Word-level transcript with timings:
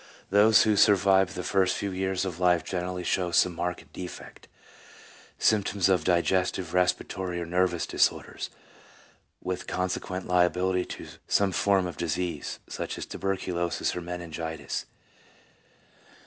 Those 0.31 0.63
who 0.63 0.75
survive 0.75 1.35
the 1.35 1.43
first 1.43 1.77
few 1.77 1.91
years 1.91 2.25
of 2.25 2.39
life 2.39 2.63
generally 2.63 3.03
show 3.03 3.29
some 3.29 3.53
marked 3.53 3.93
defect— 3.93 4.47
symptoms 5.51 5.89
of 5.89 6.03
digestive, 6.03 6.71
respira 6.71 7.07
tory, 7.07 7.39
or 7.39 7.45
nervous 7.45 7.85
disorders, 7.85 8.49
with 9.43 9.67
consequent 9.67 10.27
liability 10.27 10.85
to 10.85 11.07
some 11.27 11.51
form 11.51 11.85
of 11.85 11.97
disease, 11.97 12.57
such 12.67 12.97
as 12.97 13.05
tuberculosis 13.05 13.95
or 13.95 14.01
menin 14.01 14.31
gitis. 14.31 14.85